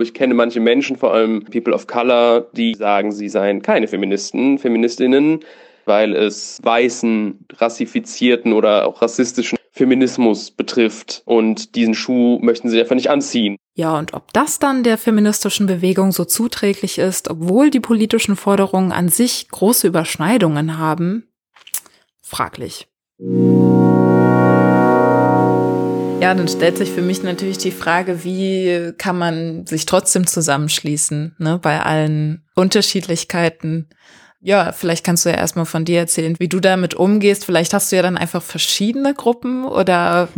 [0.00, 4.58] Ich kenne manche Menschen, vor allem People of Color, die sagen, sie seien keine Feministen,
[4.58, 5.40] Feministinnen,
[5.86, 11.22] weil es weißen, rassifizierten oder auch rassistischen Feminismus betrifft.
[11.24, 13.56] Und diesen Schuh möchten sie einfach nicht anziehen.
[13.74, 18.92] Ja, und ob das dann der feministischen Bewegung so zuträglich ist, obwohl die politischen Forderungen
[18.92, 21.28] an sich große Überschneidungen haben,
[22.22, 22.86] fraglich.
[26.20, 31.36] Ja, dann stellt sich für mich natürlich die Frage, wie kann man sich trotzdem zusammenschließen,
[31.38, 33.86] ne, bei allen Unterschiedlichkeiten.
[34.40, 37.44] Ja, vielleicht kannst du ja erstmal von dir erzählen, wie du damit umgehst.
[37.44, 40.28] Vielleicht hast du ja dann einfach verschiedene Gruppen oder.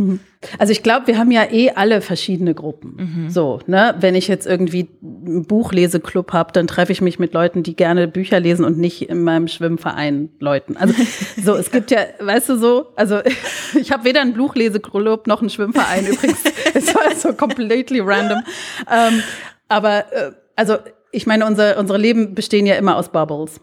[0.57, 2.95] Also ich glaube, wir haben ja eh alle verschiedene Gruppen.
[2.97, 3.29] Mhm.
[3.29, 3.95] So, ne?
[3.99, 4.89] Wenn ich jetzt irgendwie
[5.25, 9.09] einen Buchleseklub habe, dann treffe ich mich mit Leuten, die gerne Bücher lesen und nicht
[9.09, 10.77] in meinem Schwimmverein Leuten.
[10.77, 10.93] Also
[11.43, 13.19] so, es gibt ja, weißt du so, also
[13.79, 16.43] ich habe weder einen Buchleseklub noch einen Schwimmverein übrigens.
[16.73, 18.43] Es war so completely random.
[18.89, 19.21] Ähm,
[19.67, 20.77] aber äh, also
[21.11, 23.59] ich meine, unser, unsere Leben bestehen ja immer aus Bubbles.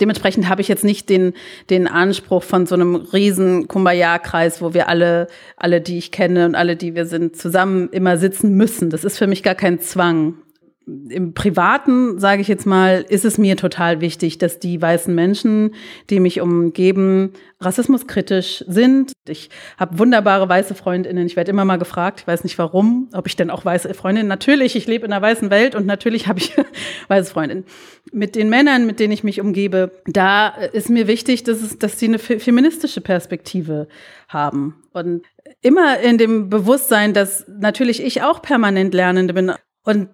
[0.00, 1.34] Dementsprechend habe ich jetzt nicht den,
[1.68, 6.54] den Anspruch von so einem riesen Kumbaya-Kreis, wo wir alle, alle, die ich kenne und
[6.54, 8.88] alle, die wir sind, zusammen immer sitzen müssen.
[8.88, 10.41] Das ist für mich gar kein Zwang
[10.86, 15.74] im Privaten, sage ich jetzt mal, ist es mir total wichtig, dass die weißen Menschen,
[16.10, 19.12] die mich umgeben, rassismuskritisch sind.
[19.28, 21.26] Ich habe wunderbare weiße Freundinnen.
[21.26, 24.28] Ich werde immer mal gefragt, ich weiß nicht warum, ob ich denn auch weiße Freundinnen.
[24.28, 26.52] Natürlich, ich lebe in einer weißen Welt und natürlich habe ich
[27.08, 27.64] weiße Freundinnen.
[28.12, 31.98] Mit den Männern, mit denen ich mich umgebe, da ist mir wichtig, dass, es, dass
[31.98, 33.86] sie eine feministische Perspektive
[34.28, 34.82] haben.
[34.92, 35.22] Und
[35.60, 39.52] immer in dem Bewusstsein, dass natürlich ich auch permanent Lernende bin
[39.84, 40.08] und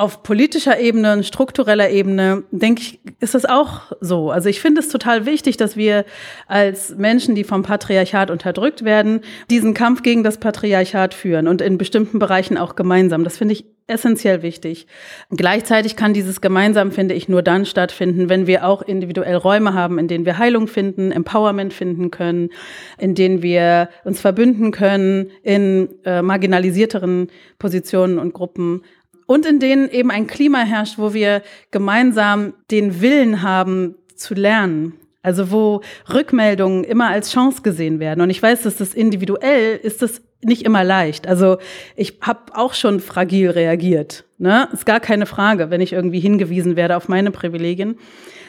[0.00, 4.30] auf politischer Ebene struktureller Ebene, denke ich, ist das auch so.
[4.30, 6.06] Also ich finde es total wichtig, dass wir
[6.46, 11.76] als Menschen, die vom Patriarchat unterdrückt werden, diesen Kampf gegen das Patriarchat führen und in
[11.76, 13.24] bestimmten Bereichen auch gemeinsam.
[13.24, 14.86] Das finde ich essentiell wichtig.
[15.30, 19.98] Gleichzeitig kann dieses gemeinsam, finde ich, nur dann stattfinden, wenn wir auch individuell Räume haben,
[19.98, 22.50] in denen wir Heilung finden, Empowerment finden können,
[22.98, 28.82] in denen wir uns verbünden können in äh, marginalisierteren Positionen und Gruppen
[29.30, 34.94] und in denen eben ein Klima herrscht, wo wir gemeinsam den Willen haben zu lernen.
[35.22, 38.22] Also wo Rückmeldungen immer als Chance gesehen werden.
[38.22, 41.28] Und ich weiß, dass das individuell ist das nicht immer leicht.
[41.28, 41.58] Also
[41.94, 44.24] ich habe auch schon fragil reagiert.
[44.38, 44.68] Ne?
[44.72, 48.00] Ist gar keine Frage, wenn ich irgendwie hingewiesen werde auf meine Privilegien.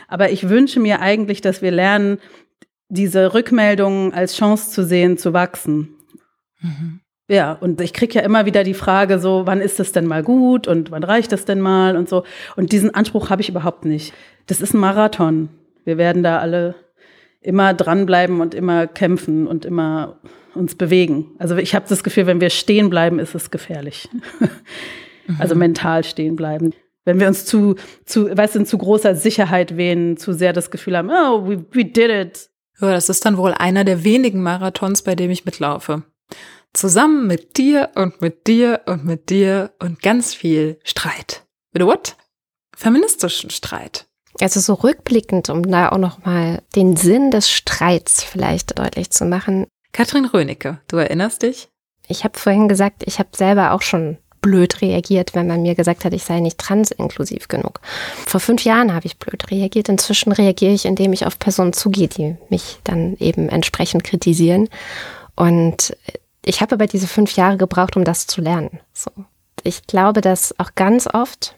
[0.08, 2.18] Aber ich wünsche mir eigentlich, dass wir lernen,
[2.90, 5.90] diese Rückmeldungen als Chance zu sehen, zu wachsen.
[6.60, 7.01] Mhm.
[7.32, 10.22] Ja, und ich kriege ja immer wieder die Frage so, wann ist das denn mal
[10.22, 12.26] gut und wann reicht das denn mal und so.
[12.58, 14.14] Und diesen Anspruch habe ich überhaupt nicht.
[14.48, 15.48] Das ist ein Marathon.
[15.86, 16.76] Wir werden da alle
[17.40, 20.20] immer dranbleiben und immer kämpfen und immer
[20.56, 21.32] uns bewegen.
[21.40, 24.10] Also ich habe das Gefühl, wenn wir stehen bleiben, ist es gefährlich.
[25.40, 26.74] also mental stehen bleiben.
[27.06, 30.70] Wenn wir uns zu, zu, weißt du, in zu großer Sicherheit wähnen, zu sehr das
[30.70, 32.50] Gefühl haben, oh, we, we did it.
[32.82, 36.04] Ja, das ist dann wohl einer der wenigen Marathons, bei dem ich mitlaufe.
[36.74, 41.44] Zusammen mit dir und mit dir und mit dir und ganz viel Streit.
[41.74, 42.16] Mit what?
[42.76, 44.08] Feministischen Streit.
[44.40, 49.68] Also so rückblickend, um da auch nochmal den Sinn des Streits vielleicht deutlich zu machen.
[49.92, 51.68] Katrin Rönecke, du erinnerst dich?
[52.08, 56.04] Ich habe vorhin gesagt, ich habe selber auch schon blöd reagiert, wenn man mir gesagt
[56.04, 57.80] hat, ich sei nicht transinklusiv genug.
[58.26, 59.88] Vor fünf Jahren habe ich blöd reagiert.
[59.88, 64.68] Inzwischen reagiere ich, indem ich auf Personen zugehe, die mich dann eben entsprechend kritisieren.
[65.36, 65.96] Und
[66.46, 68.80] ich habe aber diese fünf Jahre gebraucht, um das zu lernen.
[68.94, 69.12] So.
[69.64, 71.56] Ich glaube, dass auch ganz oft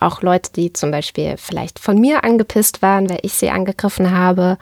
[0.00, 4.58] auch Leute, die zum Beispiel vielleicht von mir angepisst waren, weil ich sie angegriffen habe,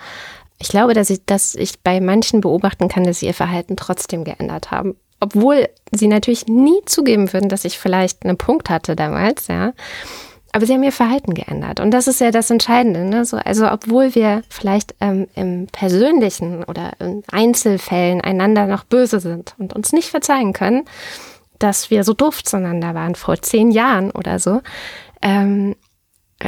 [0.60, 4.24] ich glaube, dass ich, dass ich bei manchen beobachten kann, dass sie ihr Verhalten trotzdem
[4.24, 4.96] geändert haben.
[5.20, 9.72] Obwohl sie natürlich nie zugeben würden, dass ich vielleicht einen Punkt hatte damals, ja.
[10.52, 11.78] Aber sie haben ihr Verhalten geändert.
[11.78, 13.04] Und das ist ja das Entscheidende.
[13.04, 13.24] Ne?
[13.24, 19.54] So, also obwohl wir vielleicht ähm, im persönlichen oder in Einzelfällen einander noch böse sind
[19.58, 20.84] und uns nicht verzeihen können,
[21.58, 24.62] dass wir so doof zueinander waren vor zehn Jahren oder so,
[25.20, 25.76] ähm,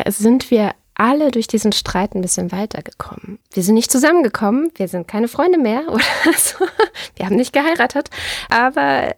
[0.06, 3.38] sind wir alle durch diesen Streit ein bisschen weitergekommen.
[3.52, 6.04] Wir sind nicht zusammengekommen, wir sind keine Freunde mehr oder
[6.36, 6.64] so.
[7.16, 8.10] Wir haben nicht geheiratet,
[8.50, 9.14] aber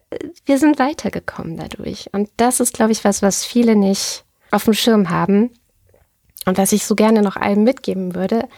[0.46, 2.08] wir sind weitergekommen dadurch.
[2.12, 5.50] Und das ist, glaube ich, was, was viele nicht auf dem Schirm haben
[6.46, 8.48] und was ich so gerne noch allen mitgeben würde.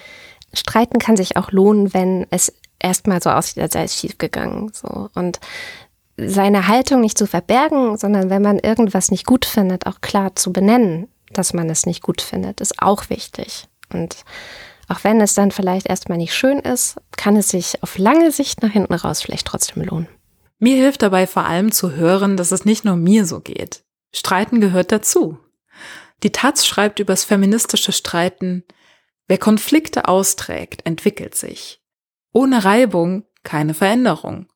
[0.53, 4.71] Streiten kann sich auch lohnen, wenn es erstmal so aussieht, als sei es schiefgegangen.
[4.73, 5.09] So.
[5.15, 5.41] Und
[6.17, 10.53] seine Haltung nicht zu verbergen, sondern wenn man irgendwas nicht gut findet, auch klar zu
[10.53, 13.67] benennen dass man es nicht gut findet, ist auch wichtig.
[13.93, 14.25] Und
[14.89, 18.63] auch wenn es dann vielleicht erstmal nicht schön ist, kann es sich auf lange Sicht
[18.63, 20.09] nach hinten raus vielleicht trotzdem lohnen.
[20.59, 23.83] Mir hilft dabei vor allem zu hören, dass es nicht nur mir so geht.
[24.15, 25.39] Streiten gehört dazu.
[26.25, 28.65] Die Taz schreibt übers feministische Streiten,
[29.29, 31.83] wer Konflikte austrägt, entwickelt sich.
[32.33, 34.47] Ohne Reibung keine Veränderung.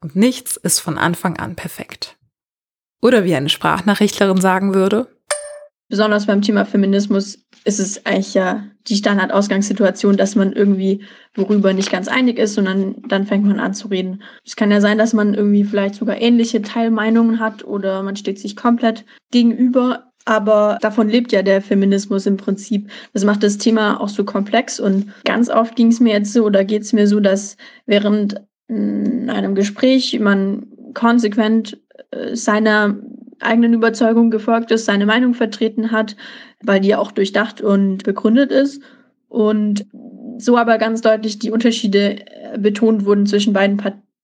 [0.00, 2.16] Und nichts ist von Anfang an perfekt.
[3.02, 5.08] Oder wie eine Sprachnachrichtlerin sagen würde,
[5.88, 11.04] besonders beim Thema Feminismus ist es eigentlich ja die Standardausgangssituation, dass man irgendwie
[11.34, 14.22] worüber nicht ganz einig ist, sondern dann fängt man an zu reden.
[14.44, 18.38] Es kann ja sein, dass man irgendwie vielleicht sogar ähnliche Teilmeinungen hat oder man steht
[18.38, 20.07] sich komplett gegenüber.
[20.24, 22.90] Aber davon lebt ja der Feminismus im Prinzip.
[23.14, 24.78] Das macht das Thema auch so komplex.
[24.78, 28.42] Und ganz oft ging es mir jetzt so oder geht es mir so, dass während
[28.68, 31.78] einem Gespräch man konsequent
[32.10, 32.96] äh, seiner
[33.40, 36.16] eigenen Überzeugung gefolgt ist, seine Meinung vertreten hat,
[36.62, 38.82] weil die auch durchdacht und begründet ist.
[39.28, 39.86] Und
[40.38, 43.80] so aber ganz deutlich die Unterschiede äh, betont wurden zwischen beiden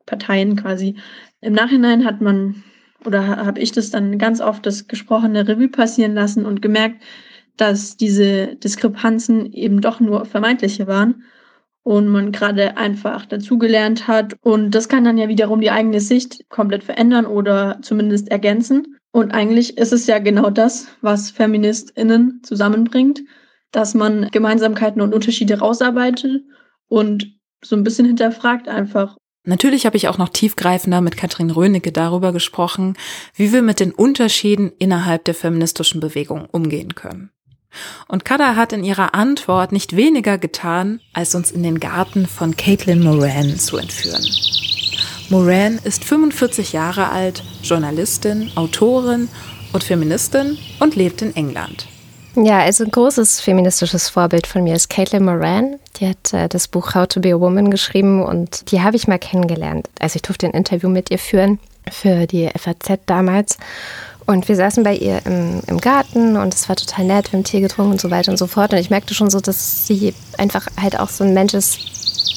[0.06, 0.96] Parteien quasi.
[1.40, 2.62] Im Nachhinein hat man
[3.06, 7.02] oder habe ich das dann ganz oft das gesprochene Revue passieren lassen und gemerkt,
[7.56, 11.22] dass diese Diskrepanzen eben doch nur vermeintliche waren
[11.84, 14.34] und man gerade einfach dazugelernt hat.
[14.42, 18.96] Und das kann dann ja wiederum die eigene Sicht komplett verändern oder zumindest ergänzen.
[19.12, 23.22] Und eigentlich ist es ja genau das, was FeministInnen zusammenbringt,
[23.70, 26.42] dass man Gemeinsamkeiten und Unterschiede rausarbeitet
[26.88, 29.16] und so ein bisschen hinterfragt einfach.
[29.46, 32.96] Natürlich habe ich auch noch tiefgreifender mit Katrin Rönecke darüber gesprochen,
[33.34, 37.30] wie wir mit den Unterschieden innerhalb der feministischen Bewegung umgehen können.
[38.08, 42.56] Und Kada hat in ihrer Antwort nicht weniger getan, als uns in den Garten von
[42.56, 44.24] Caitlin Moran zu entführen.
[45.28, 49.28] Moran ist 45 Jahre alt, Journalistin, Autorin
[49.72, 51.88] und Feministin und lebt in England.
[52.36, 55.76] Ja, also ein großes feministisches Vorbild von mir ist Caitlin Moran.
[55.96, 59.06] Die hat äh, das Buch How to be a Woman geschrieben und die habe ich
[59.06, 59.88] mal kennengelernt.
[60.00, 63.56] Also ich durfte ein Interview mit ihr führen für die FAZ damals.
[64.26, 67.44] Und wir saßen bei ihr im, im Garten und es war total nett, wir haben
[67.44, 68.72] Tee getrunken und so weiter und so fort.
[68.72, 71.78] Und ich merkte schon so, dass sie einfach halt auch so ein Mensch ist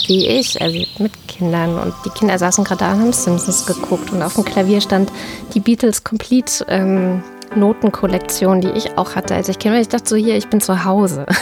[0.08, 1.80] wie ich, also mit Kindern.
[1.80, 4.12] Und die Kinder saßen gerade da und haben Simpsons geguckt.
[4.12, 5.12] Und auf dem Klavier stand
[5.54, 7.24] die Beatles Complete ähm,
[7.56, 9.76] Notenkollektion, die ich auch hatte, als ich Kind.
[9.76, 11.26] Ich dachte so, hier, ich bin zu Hause.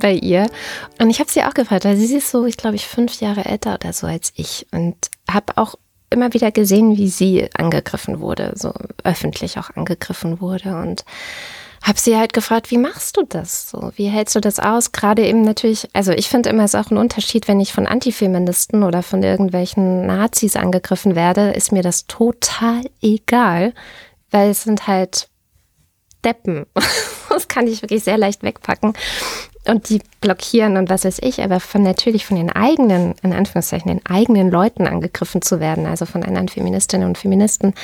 [0.00, 0.48] bei ihr.
[1.00, 3.44] Und ich habe sie auch gefragt, weil sie ist so, ich glaube, ich fünf Jahre
[3.44, 4.66] älter oder so als ich.
[4.70, 4.96] Und
[5.30, 5.74] habe auch
[6.10, 8.72] immer wieder gesehen, wie sie angegriffen wurde, so
[9.04, 10.76] öffentlich auch angegriffen wurde.
[10.76, 11.04] Und
[11.82, 13.70] habe sie halt gefragt, wie machst du das?
[13.70, 14.90] So, wie hältst du das aus?
[14.92, 17.86] Gerade eben natürlich, also ich finde immer, es ist auch ein Unterschied, wenn ich von
[17.86, 23.74] Antifeministen oder von irgendwelchen Nazis angegriffen werde, ist mir das total egal,
[24.30, 25.28] weil es sind halt
[26.24, 26.66] Deppen.
[27.30, 28.94] Das kann ich wirklich sehr leicht wegpacken
[29.68, 33.88] und die blockieren und was weiß ich, aber von natürlich von den eigenen, in Anführungszeichen,
[33.88, 37.74] den eigenen Leuten angegriffen zu werden, also von anderen Feministinnen und Feministen,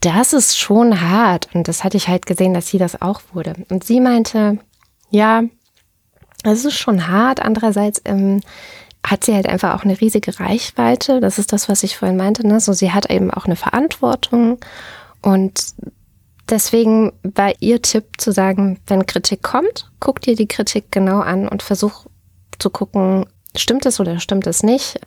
[0.00, 1.48] das ist schon hart.
[1.54, 3.54] Und das hatte ich halt gesehen, dass sie das auch wurde.
[3.70, 4.58] Und sie meinte,
[5.10, 5.42] ja,
[6.44, 7.40] es ist schon hart.
[7.40, 8.40] Andererseits ähm,
[9.04, 11.20] hat sie halt einfach auch eine riesige Reichweite.
[11.20, 12.46] Das ist das, was ich vorhin meinte.
[12.46, 12.60] Ne?
[12.60, 14.58] So, sie hat eben auch eine Verantwortung.
[15.22, 15.74] Und
[16.50, 21.48] deswegen war ihr Tipp zu sagen, wenn Kritik kommt, guck dir die Kritik genau an
[21.48, 22.06] und versuch
[22.58, 25.00] zu gucken, stimmt es oder stimmt es nicht?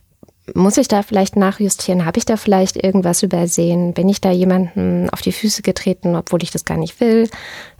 [0.54, 2.06] Muss ich da vielleicht nachjustieren?
[2.06, 3.94] Habe ich da vielleicht irgendwas übersehen?
[3.94, 7.30] Bin ich da jemanden auf die Füße getreten, obwohl ich das gar nicht will?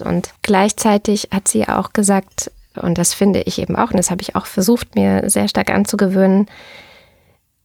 [0.04, 4.24] Und gleichzeitig hat sie auch gesagt, und das finde ich eben auch, und das habe
[4.24, 6.48] ich auch versucht, mir sehr stark anzugewöhnen,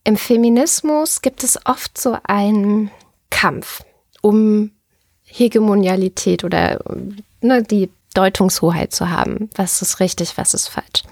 [0.04, 2.90] im Feminismus gibt es oft so einen
[3.30, 3.84] Kampf
[4.20, 4.72] um
[5.24, 6.80] Hegemonialität oder
[7.40, 9.48] ne, die Deutungshoheit zu haben.
[9.54, 11.04] Was ist richtig, was ist falsch?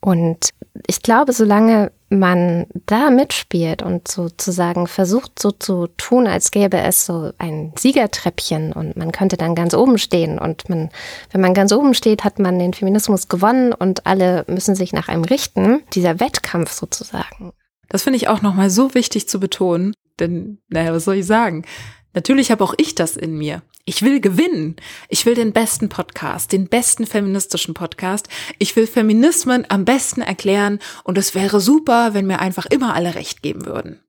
[0.00, 0.50] Und
[0.86, 7.04] ich glaube, solange man da mitspielt und sozusagen versucht so zu tun, als gäbe es
[7.06, 10.90] so ein Siegertreppchen und man könnte dann ganz oben stehen und man,
[11.30, 15.08] wenn man ganz oben steht, hat man den Feminismus gewonnen und alle müssen sich nach
[15.08, 15.82] einem richten.
[15.92, 17.52] Dieser Wettkampf sozusagen.
[17.88, 21.64] Das finde ich auch nochmal so wichtig zu betonen, denn, naja, was soll ich sagen?
[22.12, 23.62] Natürlich habe auch ich das in mir.
[23.84, 24.76] Ich will gewinnen.
[25.08, 28.28] Ich will den besten Podcast, den besten feministischen Podcast.
[28.58, 33.14] Ich will Feminismen am besten erklären und es wäre super, wenn mir einfach immer alle
[33.14, 34.00] recht geben würden.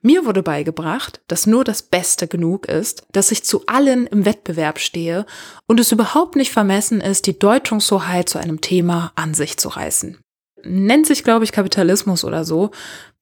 [0.00, 4.78] Mir wurde beigebracht, dass nur das Beste genug ist, dass ich zu allen im Wettbewerb
[4.78, 5.24] stehe
[5.66, 10.18] und es überhaupt nicht vermessen ist, die Deutungshoheit zu einem Thema an sich zu reißen.
[10.64, 12.70] Nennt sich, glaube ich, Kapitalismus oder so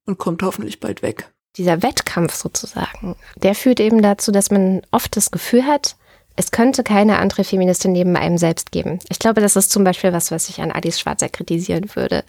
[0.07, 5.17] und kommt hoffentlich bald weg dieser Wettkampf sozusagen, der führt eben dazu, dass man oft
[5.17, 5.97] das Gefühl hat,
[6.37, 9.01] es könnte keine andere Feministin neben einem selbst geben.
[9.09, 12.25] Ich glaube, das ist zum Beispiel was, was ich an Alice Schwarzer kritisieren würde,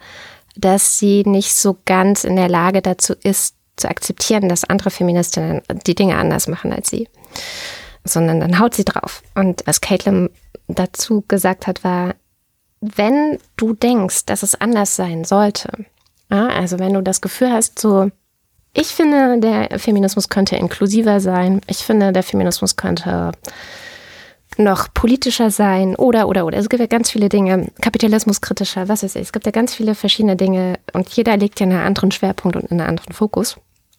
[0.56, 5.62] dass sie nicht so ganz in der Lage dazu ist, zu akzeptieren, dass andere Feministinnen
[5.86, 7.08] die Dinge anders machen als sie,
[8.04, 9.22] sondern dann haut sie drauf.
[9.34, 10.28] Und was Caitlin
[10.68, 12.14] dazu gesagt hat, war,
[12.80, 15.86] wenn du denkst, dass es anders sein sollte,
[16.30, 18.10] ja, also wenn du das Gefühl hast, so,
[18.74, 21.60] ich finde, der Feminismus könnte inklusiver sein.
[21.66, 23.32] Ich finde, der Feminismus könnte
[24.58, 26.58] noch politischer sein oder, oder, oder.
[26.58, 29.22] Es gibt ja ganz viele Dinge, kapitalismuskritischer, was weiß ich.
[29.22, 32.70] Es gibt ja ganz viele verschiedene Dinge und jeder legt ja einen anderen Schwerpunkt und
[32.70, 33.56] einen anderen Fokus.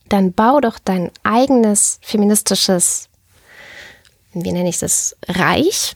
[0.10, 3.10] Dann bau doch dein eigenes feministisches,
[4.34, 5.96] wie nenne ich das, Reich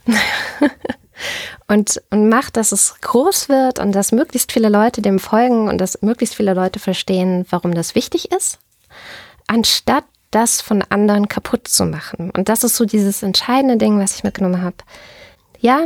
[1.68, 5.80] und, und mach, dass es groß wird und dass möglichst viele Leute dem folgen und
[5.80, 8.60] dass möglichst viele Leute verstehen, warum das wichtig ist
[9.48, 12.32] anstatt das von anderen kaputt zu machen.
[12.32, 14.76] Und das ist so dieses entscheidende Ding, was ich mitgenommen habe.
[15.60, 15.86] Ja,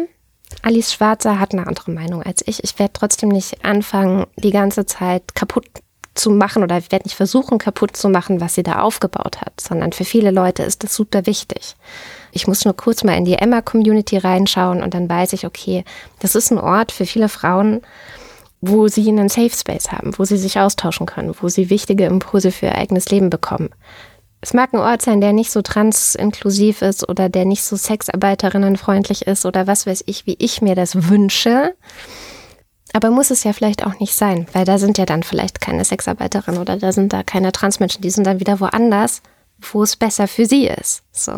[0.64, 2.64] Alice Schwarzer hat eine andere Meinung als ich.
[2.64, 5.68] Ich werde trotzdem nicht anfangen, die ganze Zeit kaputt
[6.14, 9.94] zu machen oder werde nicht versuchen, kaputt zu machen, was sie da aufgebaut hat, sondern
[9.94, 11.76] für viele Leute ist das super wichtig.
[12.34, 15.86] Ich muss nur kurz mal in die Emma-Community reinschauen und dann weiß ich, okay,
[16.20, 17.82] das ist ein Ort für viele Frauen,
[18.62, 22.52] wo sie einen Safe Space haben, wo sie sich austauschen können, wo sie wichtige Impulse
[22.52, 23.70] für ihr eigenes Leben bekommen.
[24.40, 29.28] Es mag ein Ort sein, der nicht so transinklusiv ist oder der nicht so sexarbeiterinnenfreundlich
[29.28, 31.76] ist oder was weiß ich, wie ich mir das wünsche.
[32.94, 35.86] Aber muss es ja vielleicht auch nicht sein, weil da sind ja dann vielleicht keine
[35.86, 39.22] Sexarbeiterinnen oder da sind da keine Transmenschen, die sind dann wieder woanders,
[39.60, 41.04] wo es besser für sie ist.
[41.12, 41.32] So.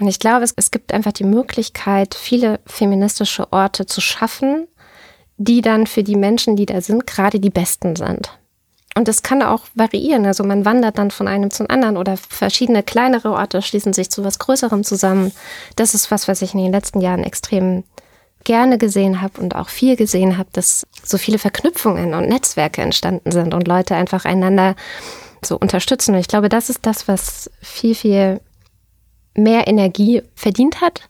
[0.00, 4.66] Und ich glaube, es, es gibt einfach die Möglichkeit, viele feministische Orte zu schaffen,
[5.44, 8.30] die dann für die Menschen, die da sind, gerade die besten sind.
[8.94, 10.26] Und das kann auch variieren.
[10.26, 14.22] Also man wandert dann von einem zum anderen oder verschiedene kleinere Orte schließen sich zu
[14.22, 15.32] was Größerem zusammen.
[15.76, 17.84] Das ist was, was ich in den letzten Jahren extrem
[18.44, 23.30] gerne gesehen habe und auch viel gesehen habe, dass so viele Verknüpfungen und Netzwerke entstanden
[23.30, 24.74] sind und Leute einfach einander
[25.44, 26.14] so unterstützen.
[26.14, 28.40] Und ich glaube, das ist das, was viel, viel
[29.34, 31.08] mehr Energie verdient hat.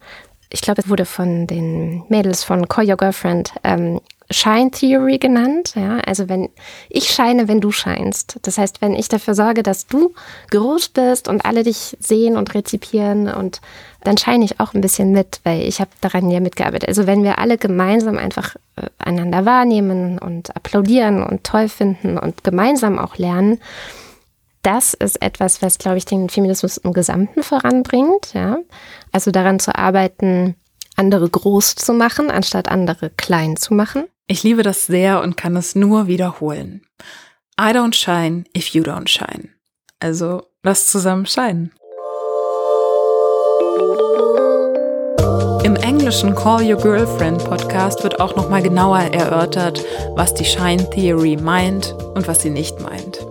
[0.50, 4.00] Ich glaube, es wurde von den Mädels von Call Your Girlfriend ähm,
[4.32, 5.74] Shine Theory genannt.
[5.74, 6.50] Ja, also wenn
[6.88, 8.38] ich scheine, wenn du scheinst.
[8.42, 10.14] Das heißt, wenn ich dafür sorge, dass du
[10.50, 13.60] groß bist und alle dich sehen und rezipieren und
[14.04, 16.88] dann scheine ich auch ein bisschen mit, weil ich habe daran ja mitgearbeitet.
[16.88, 22.42] Also wenn wir alle gemeinsam einfach äh, einander wahrnehmen und applaudieren und toll finden und
[22.42, 23.60] gemeinsam auch lernen,
[24.62, 28.32] das ist etwas, was, glaube ich, den Feminismus im Gesamten voranbringt.
[28.32, 28.58] Ja?
[29.10, 30.56] Also daran zu arbeiten,
[30.96, 34.04] andere groß zu machen, anstatt andere klein zu machen.
[34.32, 36.80] Ich liebe das sehr und kann es nur wiederholen.
[37.60, 39.50] I don't shine if you don't shine.
[40.00, 41.70] Also lass zusammen scheinen.
[45.64, 51.36] Im englischen Call Your Girlfriend Podcast wird auch nochmal genauer erörtert, was die Shine Theory
[51.36, 53.26] meint und was sie nicht meint.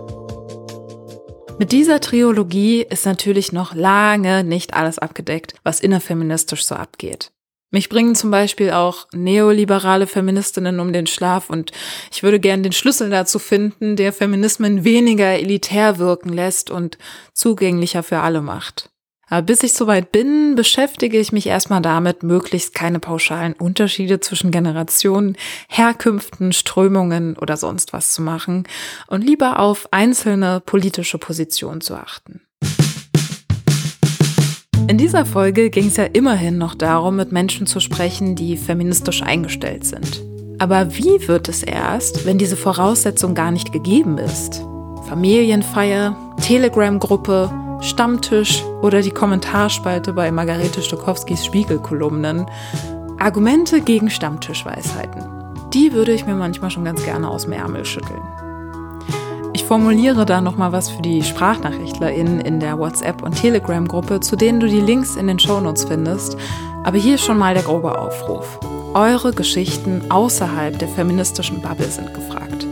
[1.58, 7.32] Mit dieser Triologie ist natürlich noch lange nicht alles abgedeckt, was innerfeministisch so abgeht.
[7.72, 11.72] Mich bringen zum Beispiel auch neoliberale Feministinnen um den Schlaf und
[12.12, 16.98] ich würde gern den Schlüssel dazu finden, der Feminismen weniger elitär wirken lässt und
[17.32, 18.90] zugänglicher für alle macht.
[19.30, 24.50] Aber bis ich soweit bin, beschäftige ich mich erstmal damit, möglichst keine pauschalen Unterschiede zwischen
[24.50, 25.38] Generationen,
[25.70, 28.64] Herkünften, Strömungen oder sonst was zu machen
[29.06, 32.42] und lieber auf einzelne politische Positionen zu achten.
[34.92, 39.22] In dieser Folge ging es ja immerhin noch darum, mit Menschen zu sprechen, die feministisch
[39.22, 40.22] eingestellt sind.
[40.58, 44.62] Aber wie wird es erst, wenn diese Voraussetzung gar nicht gegeben ist?
[45.08, 52.44] Familienfeier, Telegram-Gruppe, Stammtisch oder die Kommentarspalte bei Margarete Stokowskis Spiegelkolumnen.
[53.18, 55.22] Argumente gegen Stammtischweisheiten.
[55.72, 58.20] Die würde ich mir manchmal schon ganz gerne aus dem Ärmel schütteln.
[59.72, 64.60] Formuliere da noch mal was für die SprachnachrichtlerInnen in der WhatsApp- und Telegram-Gruppe, zu denen
[64.60, 66.36] du die Links in den Shownotes findest.
[66.84, 68.60] Aber hier schon mal der grobe Aufruf.
[68.92, 72.66] Eure Geschichten außerhalb der feministischen Bubble sind gefragt.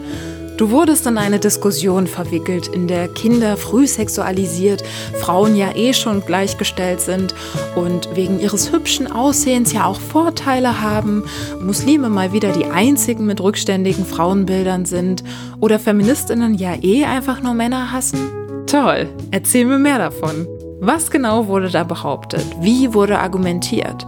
[0.61, 4.85] Du wurdest in eine Diskussion verwickelt, in der Kinder früh sexualisiert,
[5.19, 7.35] Frauen ja eh schon gleichgestellt sind
[7.77, 11.25] und wegen ihres hübschen Aussehens ja auch Vorteile haben,
[11.63, 15.25] Muslime mal wieder die einzigen mit rückständigen Frauenbildern sind
[15.61, 18.19] oder Feministinnen ja eh einfach nur Männer hassen?
[18.67, 20.47] Toll, erzähl mir mehr davon.
[20.79, 22.45] Was genau wurde da behauptet?
[22.61, 24.07] Wie wurde argumentiert?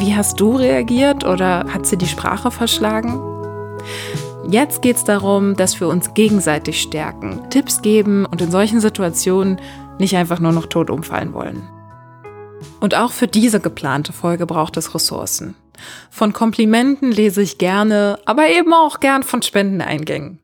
[0.00, 3.31] Wie hast du reagiert oder hat sie die Sprache verschlagen?
[4.48, 9.60] Jetzt geht es darum, dass wir uns gegenseitig stärken, Tipps geben und in solchen Situationen
[9.98, 11.62] nicht einfach nur noch tot umfallen wollen.
[12.80, 15.54] Und auch für diese geplante Folge braucht es Ressourcen.
[16.10, 20.40] Von Komplimenten lese ich gerne, aber eben auch gern von Spendeneingängen.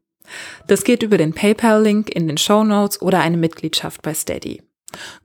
[0.66, 4.62] Das geht über den PayPal-Link in den Show Notes oder eine Mitgliedschaft bei Steady.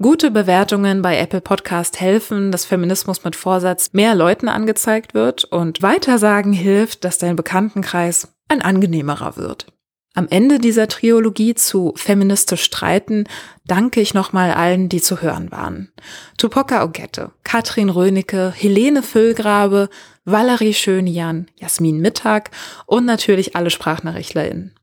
[0.02, 5.82] Gute Bewertungen bei Apple Podcast helfen, dass Feminismus mit Vorsatz mehr Leuten angezeigt wird und
[5.82, 9.68] Weitersagen hilft, dass dein Bekanntenkreis ein angenehmerer wird.
[10.16, 13.26] Am Ende dieser Triologie zu feministisch streiten
[13.66, 15.92] danke ich nochmal allen, die zu hören waren.
[16.38, 19.90] Tupoka Ogette, Katrin Rönecke, Helene Füllgrabe,
[20.24, 22.52] Valerie Schönian, Jasmin Mittag
[22.86, 24.76] und natürlich alle SprachnachrichtlerInnen.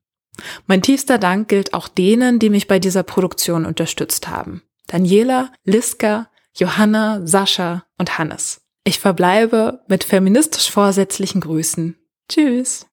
[0.67, 4.63] Mein tiefster Dank gilt auch denen, die mich bei dieser Produktion unterstützt haben.
[4.89, 8.63] Daniela, Liska, Johanna, Sascha und Hannes.
[8.83, 11.97] Ich verbleibe mit feministisch vorsätzlichen Grüßen.
[12.29, 12.87] Tschüss.